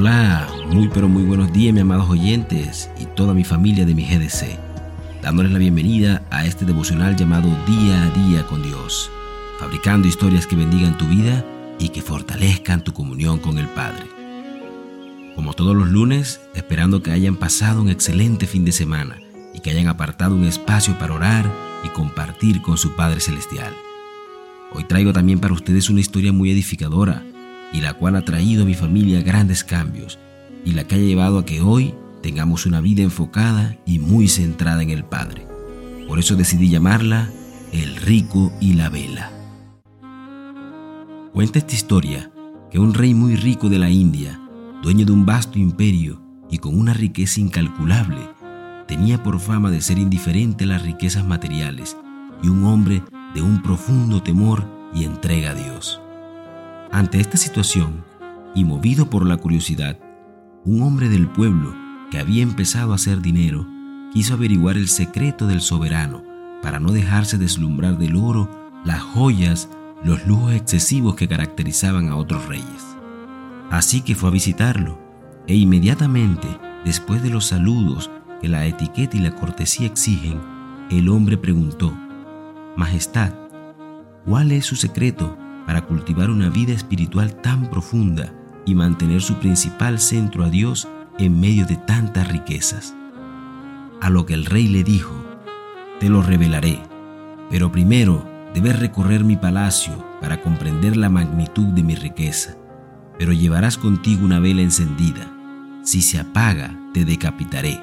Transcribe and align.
Hola, 0.00 0.46
muy 0.68 0.86
pero 0.86 1.08
muy 1.08 1.24
buenos 1.24 1.52
días 1.52 1.74
mis 1.74 1.82
amados 1.82 2.08
oyentes 2.08 2.88
y 3.00 3.06
toda 3.16 3.34
mi 3.34 3.42
familia 3.42 3.84
de 3.84 3.96
mi 3.96 4.04
GDC, 4.04 4.56
dándoles 5.22 5.50
la 5.50 5.58
bienvenida 5.58 6.22
a 6.30 6.46
este 6.46 6.64
devocional 6.64 7.16
llamado 7.16 7.48
Día 7.66 8.04
a 8.04 8.10
Día 8.10 8.46
con 8.46 8.62
Dios, 8.62 9.10
fabricando 9.58 10.06
historias 10.06 10.46
que 10.46 10.54
bendigan 10.54 10.96
tu 10.96 11.08
vida 11.08 11.44
y 11.80 11.88
que 11.88 12.00
fortalezcan 12.00 12.84
tu 12.84 12.92
comunión 12.92 13.40
con 13.40 13.58
el 13.58 13.66
Padre. 13.66 14.04
Como 15.34 15.52
todos 15.54 15.74
los 15.74 15.88
lunes, 15.88 16.42
esperando 16.54 17.02
que 17.02 17.10
hayan 17.10 17.34
pasado 17.34 17.82
un 17.82 17.88
excelente 17.88 18.46
fin 18.46 18.64
de 18.64 18.70
semana 18.70 19.16
y 19.52 19.58
que 19.58 19.70
hayan 19.70 19.88
apartado 19.88 20.36
un 20.36 20.44
espacio 20.44 20.96
para 20.96 21.14
orar 21.14 21.52
y 21.82 21.88
compartir 21.88 22.62
con 22.62 22.78
su 22.78 22.94
Padre 22.94 23.18
Celestial. 23.18 23.74
Hoy 24.72 24.84
traigo 24.84 25.12
también 25.12 25.40
para 25.40 25.54
ustedes 25.54 25.90
una 25.90 25.98
historia 25.98 26.32
muy 26.32 26.52
edificadora 26.52 27.24
y 27.72 27.80
la 27.80 27.94
cual 27.94 28.16
ha 28.16 28.24
traído 28.24 28.62
a 28.62 28.66
mi 28.66 28.74
familia 28.74 29.22
grandes 29.22 29.64
cambios 29.64 30.18
y 30.64 30.72
la 30.72 30.84
que 30.84 30.96
ha 30.96 30.98
llevado 30.98 31.38
a 31.38 31.44
que 31.44 31.60
hoy 31.60 31.94
tengamos 32.22 32.66
una 32.66 32.80
vida 32.80 33.02
enfocada 33.02 33.76
y 33.86 33.98
muy 33.98 34.28
centrada 34.28 34.82
en 34.82 34.90
el 34.90 35.04
Padre. 35.04 35.46
Por 36.06 36.18
eso 36.18 36.36
decidí 36.36 36.68
llamarla 36.68 37.30
El 37.72 37.96
rico 37.96 38.52
y 38.60 38.74
la 38.74 38.88
vela. 38.88 39.30
Cuenta 41.32 41.58
esta 41.58 41.74
historia 41.74 42.30
que 42.70 42.78
un 42.78 42.94
rey 42.94 43.14
muy 43.14 43.36
rico 43.36 43.68
de 43.68 43.78
la 43.78 43.90
India, 43.90 44.40
dueño 44.82 45.06
de 45.06 45.12
un 45.12 45.24
vasto 45.24 45.58
imperio 45.58 46.20
y 46.50 46.58
con 46.58 46.78
una 46.78 46.94
riqueza 46.94 47.40
incalculable, 47.40 48.20
tenía 48.86 49.22
por 49.22 49.38
fama 49.38 49.70
de 49.70 49.80
ser 49.80 49.98
indiferente 49.98 50.64
a 50.64 50.68
las 50.68 50.82
riquezas 50.82 51.24
materiales 51.24 51.96
y 52.42 52.48
un 52.48 52.64
hombre 52.64 53.02
de 53.34 53.42
un 53.42 53.62
profundo 53.62 54.22
temor 54.22 54.66
y 54.94 55.04
entrega 55.04 55.50
a 55.50 55.54
Dios. 55.54 56.00
Ante 56.90 57.20
esta 57.20 57.36
situación, 57.36 58.04
y 58.54 58.64
movido 58.64 59.10
por 59.10 59.26
la 59.26 59.36
curiosidad, 59.36 59.98
un 60.64 60.82
hombre 60.82 61.08
del 61.08 61.28
pueblo 61.28 61.74
que 62.10 62.18
había 62.18 62.42
empezado 62.42 62.92
a 62.92 62.94
hacer 62.94 63.20
dinero 63.20 63.66
quiso 64.12 64.34
averiguar 64.34 64.76
el 64.76 64.88
secreto 64.88 65.46
del 65.46 65.60
soberano 65.60 66.22
para 66.62 66.80
no 66.80 66.92
dejarse 66.92 67.36
deslumbrar 67.36 67.98
del 67.98 68.16
oro, 68.16 68.50
las 68.84 69.02
joyas, 69.02 69.68
los 70.02 70.26
lujos 70.26 70.54
excesivos 70.54 71.14
que 71.14 71.28
caracterizaban 71.28 72.08
a 72.08 72.16
otros 72.16 72.46
reyes. 72.46 72.96
Así 73.70 74.00
que 74.00 74.14
fue 74.14 74.30
a 74.30 74.32
visitarlo 74.32 74.98
e 75.46 75.54
inmediatamente, 75.54 76.48
después 76.84 77.22
de 77.22 77.30
los 77.30 77.46
saludos 77.46 78.10
que 78.40 78.48
la 78.48 78.66
etiqueta 78.66 79.16
y 79.16 79.20
la 79.20 79.34
cortesía 79.34 79.86
exigen, 79.86 80.40
el 80.90 81.08
hombre 81.08 81.36
preguntó, 81.36 81.92
Majestad, 82.76 83.32
¿cuál 84.24 84.52
es 84.52 84.64
su 84.64 84.76
secreto 84.76 85.36
para 85.68 85.82
cultivar 85.82 86.30
una 86.30 86.48
vida 86.48 86.72
espiritual 86.72 87.34
tan 87.42 87.68
profunda 87.68 88.32
y 88.64 88.74
mantener 88.74 89.20
su 89.20 89.34
principal 89.34 89.98
centro 90.00 90.42
a 90.42 90.48
Dios 90.48 90.88
en 91.18 91.38
medio 91.38 91.66
de 91.66 91.76
tantas 91.76 92.26
riquezas. 92.28 92.94
A 94.00 94.08
lo 94.08 94.24
que 94.24 94.32
el 94.32 94.46
rey 94.46 94.66
le 94.66 94.82
dijo, 94.82 95.12
te 96.00 96.08
lo 96.08 96.22
revelaré, 96.22 96.80
pero 97.50 97.70
primero 97.70 98.26
debes 98.54 98.78
recorrer 98.78 99.24
mi 99.24 99.36
palacio 99.36 99.92
para 100.22 100.40
comprender 100.40 100.96
la 100.96 101.10
magnitud 101.10 101.66
de 101.66 101.82
mi 101.82 101.94
riqueza, 101.96 102.56
pero 103.18 103.34
llevarás 103.34 103.76
contigo 103.76 104.24
una 104.24 104.40
vela 104.40 104.62
encendida. 104.62 105.30
Si 105.82 106.00
se 106.00 106.18
apaga, 106.18 106.80
te 106.94 107.04
decapitaré. 107.04 107.78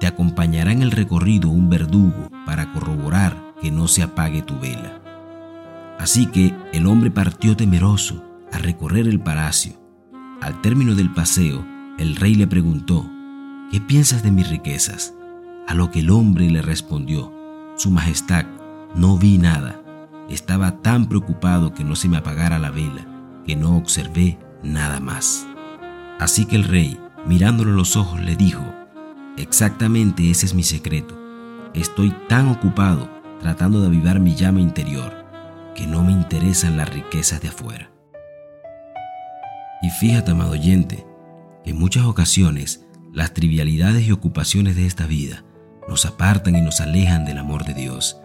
Te 0.00 0.08
acompañará 0.08 0.72
en 0.72 0.82
el 0.82 0.90
recorrido 0.90 1.50
un 1.50 1.70
verdugo 1.70 2.28
para 2.44 2.72
corroborar 2.72 3.54
que 3.62 3.70
no 3.70 3.86
se 3.86 4.02
apague 4.02 4.42
tu 4.42 4.58
vela. 4.58 5.05
Así 5.98 6.26
que 6.26 6.54
el 6.72 6.86
hombre 6.86 7.10
partió 7.10 7.56
temeroso 7.56 8.22
a 8.52 8.58
recorrer 8.58 9.08
el 9.08 9.20
palacio. 9.20 9.74
Al 10.40 10.60
término 10.60 10.94
del 10.94 11.12
paseo, 11.12 11.64
el 11.98 12.16
rey 12.16 12.34
le 12.34 12.46
preguntó, 12.46 13.08
¿qué 13.70 13.80
piensas 13.80 14.22
de 14.22 14.30
mis 14.30 14.48
riquezas? 14.48 15.14
A 15.66 15.74
lo 15.74 15.90
que 15.90 16.00
el 16.00 16.10
hombre 16.10 16.50
le 16.50 16.62
respondió, 16.62 17.32
Su 17.76 17.90
Majestad, 17.90 18.44
no 18.94 19.18
vi 19.18 19.38
nada. 19.38 19.82
Estaba 20.28 20.82
tan 20.82 21.06
preocupado 21.06 21.72
que 21.72 21.84
no 21.84 21.96
se 21.96 22.08
me 22.08 22.18
apagara 22.18 22.58
la 22.58 22.70
vela, 22.70 23.06
que 23.46 23.56
no 23.56 23.76
observé 23.76 24.38
nada 24.62 25.00
más. 25.00 25.46
Así 26.18 26.46
que 26.46 26.56
el 26.56 26.64
rey, 26.64 27.00
mirándolo 27.26 27.72
a 27.72 27.76
los 27.76 27.96
ojos, 27.96 28.20
le 28.20 28.36
dijo, 28.36 28.62
Exactamente 29.36 30.30
ese 30.30 30.46
es 30.46 30.54
mi 30.54 30.62
secreto. 30.62 31.18
Estoy 31.74 32.14
tan 32.28 32.48
ocupado 32.48 33.08
tratando 33.40 33.80
de 33.80 33.88
avivar 33.88 34.18
mi 34.18 34.34
llama 34.34 34.60
interior 34.60 35.25
que 35.76 35.86
no 35.86 36.02
me 36.02 36.12
interesan 36.12 36.76
las 36.76 36.88
riquezas 36.88 37.40
de 37.40 37.48
afuera. 37.48 37.90
Y 39.82 39.90
fíjate, 39.90 40.30
amado 40.32 40.52
oyente, 40.52 41.06
que 41.62 41.70
en 41.70 41.78
muchas 41.78 42.04
ocasiones 42.06 42.84
las 43.12 43.34
trivialidades 43.34 44.06
y 44.06 44.12
ocupaciones 44.12 44.74
de 44.74 44.86
esta 44.86 45.06
vida 45.06 45.44
nos 45.86 46.06
apartan 46.06 46.56
y 46.56 46.62
nos 46.62 46.80
alejan 46.80 47.24
del 47.24 47.38
amor 47.38 47.64
de 47.64 47.74
Dios. 47.74 48.20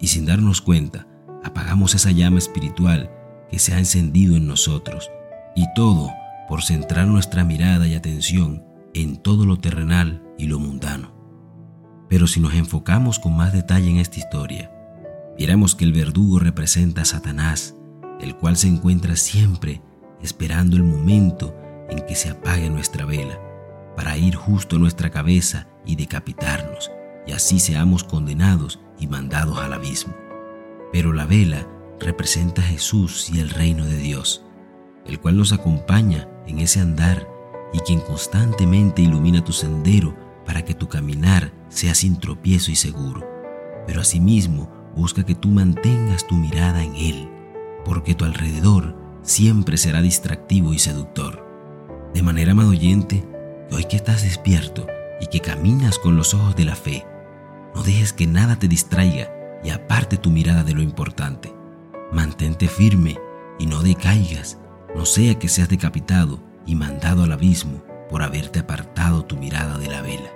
Y 0.00 0.06
sin 0.06 0.24
darnos 0.24 0.60
cuenta, 0.60 1.06
apagamos 1.44 1.94
esa 1.94 2.12
llama 2.12 2.38
espiritual 2.38 3.10
que 3.50 3.58
se 3.58 3.74
ha 3.74 3.78
encendido 3.78 4.36
en 4.36 4.46
nosotros. 4.46 5.10
Y 5.56 5.66
todo 5.74 6.10
por 6.48 6.62
centrar 6.62 7.06
nuestra 7.08 7.44
mirada 7.44 7.86
y 7.88 7.94
atención 7.94 8.64
en 8.94 9.16
todo 9.16 9.44
lo 9.44 9.58
terrenal 9.58 10.22
y 10.38 10.46
lo 10.46 10.58
mundano. 10.58 11.12
Pero 12.08 12.26
si 12.26 12.40
nos 12.40 12.54
enfocamos 12.54 13.18
con 13.18 13.36
más 13.36 13.52
detalle 13.52 13.90
en 13.90 13.98
esta 13.98 14.18
historia, 14.18 14.70
viéramos 15.38 15.76
que 15.76 15.84
el 15.84 15.92
verdugo 15.92 16.40
representa 16.40 17.02
a 17.02 17.04
Satanás, 17.04 17.76
el 18.20 18.36
cual 18.36 18.56
se 18.56 18.66
encuentra 18.66 19.14
siempre 19.14 19.80
esperando 20.20 20.76
el 20.76 20.82
momento 20.82 21.54
en 21.88 22.04
que 22.04 22.16
se 22.16 22.30
apague 22.30 22.68
nuestra 22.68 23.04
vela, 23.04 23.38
para 23.96 24.16
ir 24.16 24.34
justo 24.34 24.76
a 24.76 24.78
nuestra 24.80 25.10
cabeza 25.10 25.68
y 25.86 25.94
decapitarnos, 25.94 26.90
y 27.24 27.32
así 27.32 27.60
seamos 27.60 28.02
condenados 28.02 28.80
y 28.98 29.06
mandados 29.06 29.58
al 29.58 29.72
abismo. 29.72 30.14
Pero 30.92 31.12
la 31.12 31.24
vela 31.24 31.68
representa 32.00 32.60
a 32.62 32.64
Jesús 32.64 33.30
y 33.30 33.38
el 33.38 33.50
reino 33.50 33.86
de 33.86 33.96
Dios, 33.96 34.44
el 35.06 35.20
cual 35.20 35.36
nos 35.36 35.52
acompaña 35.52 36.28
en 36.46 36.58
ese 36.58 36.80
andar 36.80 37.28
y 37.72 37.78
quien 37.80 38.00
constantemente 38.00 39.02
ilumina 39.02 39.44
tu 39.44 39.52
sendero 39.52 40.16
para 40.44 40.64
que 40.64 40.74
tu 40.74 40.88
caminar 40.88 41.52
sea 41.68 41.94
sin 41.94 42.18
tropiezo 42.18 42.70
y 42.70 42.76
seguro. 42.76 43.28
Pero 43.86 44.00
asimismo 44.00 44.77
busca 44.94 45.24
que 45.24 45.34
tú 45.34 45.48
mantengas 45.48 46.26
tu 46.26 46.34
mirada 46.36 46.82
en 46.82 46.94
Él, 46.96 47.28
porque 47.84 48.14
tu 48.14 48.24
alrededor 48.24 48.96
siempre 49.22 49.76
será 49.76 50.02
distractivo 50.02 50.72
y 50.72 50.78
seductor. 50.78 51.46
De 52.14 52.22
manera, 52.22 52.52
amado 52.52 52.70
oyente, 52.70 53.24
que 53.68 53.76
hoy 53.76 53.84
que 53.84 53.96
estás 53.96 54.22
despierto 54.22 54.86
y 55.20 55.26
que 55.26 55.40
caminas 55.40 55.98
con 55.98 56.16
los 56.16 56.34
ojos 56.34 56.56
de 56.56 56.64
la 56.64 56.76
fe, 56.76 57.06
no 57.74 57.82
dejes 57.82 58.12
que 58.12 58.26
nada 58.26 58.58
te 58.58 58.68
distraiga 58.68 59.30
y 59.62 59.70
aparte 59.70 60.16
tu 60.16 60.30
mirada 60.30 60.64
de 60.64 60.74
lo 60.74 60.82
importante. 60.82 61.54
Mantente 62.12 62.68
firme 62.68 63.18
y 63.58 63.66
no 63.66 63.82
decaigas, 63.82 64.58
no 64.94 65.04
sea 65.04 65.38
que 65.38 65.48
seas 65.48 65.68
decapitado 65.68 66.40
y 66.66 66.74
mandado 66.74 67.24
al 67.24 67.32
abismo 67.32 67.82
por 68.08 68.22
haberte 68.22 68.60
apartado 68.60 69.24
tu 69.24 69.36
mirada 69.36 69.78
de 69.78 69.88
la 69.88 70.00
vela. 70.00 70.30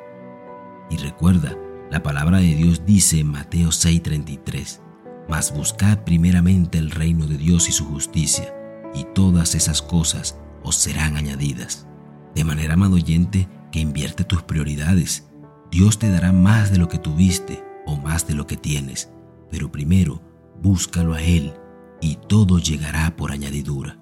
Y 0.91 0.99
recuerda, 0.99 1.57
la 1.93 2.03
palabra 2.03 2.39
de 2.39 2.55
Dios 2.55 2.87
dice 2.87 3.21
en 3.21 3.27
Mateo 3.27 3.69
6:33, 3.69 4.81
Mas 5.29 5.55
buscad 5.55 5.99
primeramente 6.05 6.79
el 6.79 6.91
reino 6.91 7.27
de 7.27 7.37
Dios 7.37 7.69
y 7.69 7.73
su 7.73 7.85
justicia, 7.85 8.55
y 8.95 9.05
todas 9.15 9.55
esas 9.55 9.83
cosas 9.83 10.39
os 10.63 10.77
serán 10.77 11.19
añadidas. 11.19 11.87
De 12.35 12.45
manera, 12.45 12.75
amado 12.75 12.95
oyente, 12.95 13.47
que 13.71 13.81
invierte 13.81 14.25
tus 14.25 14.43
prioridades. 14.43 15.29
Dios 15.71 15.99
te 15.99 16.09
dará 16.09 16.33
más 16.33 16.73
de 16.73 16.79
lo 16.79 16.89
que 16.89 16.97
tuviste 16.97 17.63
o 17.85 17.99
más 17.99 18.27
de 18.27 18.37
lo 18.37 18.47
que 18.47 18.57
tienes, 18.57 19.11
pero 19.51 19.71
primero 19.71 20.23
búscalo 20.63 21.13
a 21.13 21.21
Él 21.21 21.53
y 22.01 22.17
todo 22.27 22.59
llegará 22.59 23.17
por 23.17 23.33
añadidura. 23.33 23.99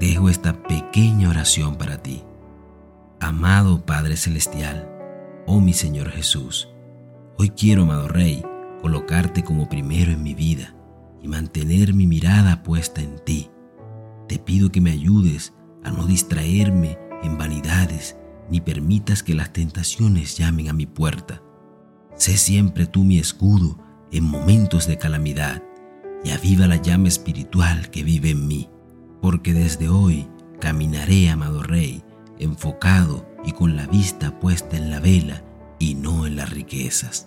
Dejo 0.00 0.30
esta 0.30 0.62
pequeña 0.62 1.28
oración 1.28 1.76
para 1.76 2.02
ti. 2.02 2.22
Amado 3.20 3.84
Padre 3.84 4.16
Celestial, 4.16 4.90
oh 5.46 5.60
mi 5.60 5.74
Señor 5.74 6.10
Jesús, 6.10 6.70
Hoy 7.38 7.50
quiero, 7.50 7.84
amado 7.84 8.08
Rey, 8.08 8.42
colocarte 8.82 9.42
como 9.42 9.68
primero 9.68 10.12
en 10.12 10.22
mi 10.22 10.34
vida 10.34 10.74
y 11.22 11.28
mantener 11.28 11.94
mi 11.94 12.06
mirada 12.06 12.62
puesta 12.62 13.00
en 13.00 13.18
ti. 13.24 13.50
Te 14.28 14.38
pido 14.38 14.70
que 14.70 14.80
me 14.80 14.90
ayudes 14.90 15.54
a 15.82 15.90
no 15.90 16.06
distraerme 16.06 16.98
en 17.22 17.38
vanidades 17.38 18.16
ni 18.50 18.60
permitas 18.60 19.22
que 19.22 19.34
las 19.34 19.52
tentaciones 19.52 20.36
llamen 20.36 20.68
a 20.68 20.72
mi 20.72 20.86
puerta. 20.86 21.42
Sé 22.14 22.36
siempre 22.36 22.86
tú 22.86 23.04
mi 23.04 23.18
escudo 23.18 23.78
en 24.12 24.24
momentos 24.24 24.86
de 24.86 24.98
calamidad 24.98 25.62
y 26.24 26.30
aviva 26.30 26.66
la 26.66 26.76
llama 26.76 27.08
espiritual 27.08 27.90
que 27.90 28.02
vive 28.02 28.30
en 28.30 28.46
mí, 28.46 28.68
porque 29.22 29.54
desde 29.54 29.88
hoy 29.88 30.28
caminaré, 30.60 31.30
amado 31.30 31.62
Rey, 31.62 32.02
enfocado 32.38 33.26
y 33.44 33.52
con 33.52 33.76
la 33.76 33.86
vista 33.86 34.38
puesta 34.38 34.76
en 34.76 34.90
la 34.90 35.00
vela 35.00 35.42
y 35.80 35.94
no 35.94 36.26
en 36.26 36.36
las 36.36 36.50
riquezas. 36.50 37.26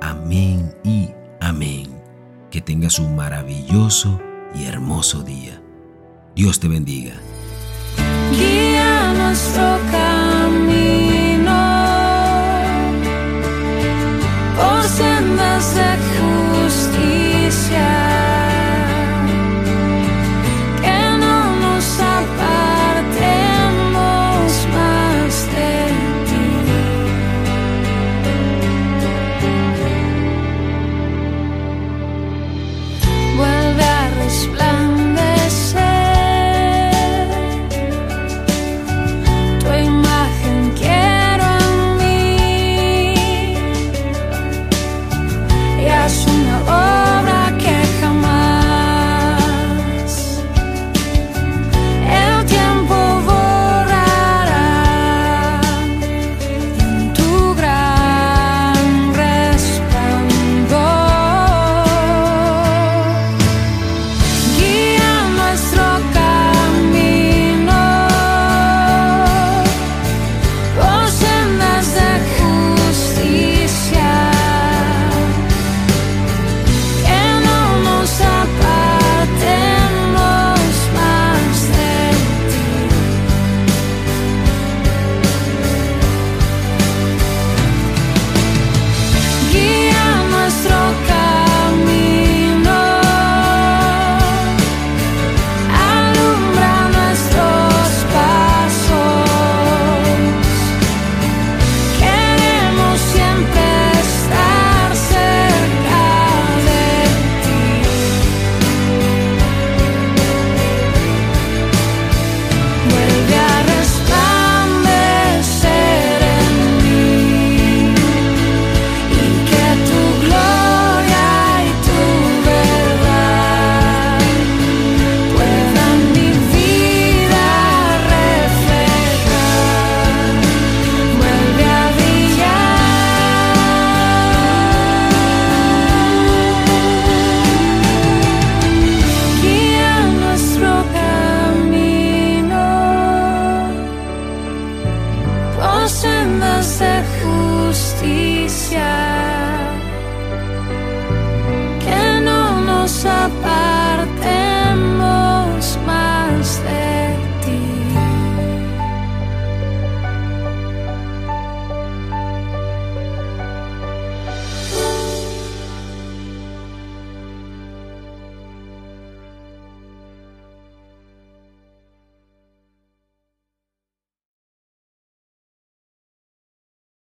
Amén 0.00 0.72
y 0.84 1.08
amén. 1.40 1.88
Que 2.52 2.60
tengas 2.60 3.00
un 3.00 3.16
maravilloso 3.16 4.20
y 4.54 4.66
hermoso 4.66 5.24
día. 5.24 5.60
Dios 6.36 6.60
te 6.60 6.68
bendiga. 6.68 7.14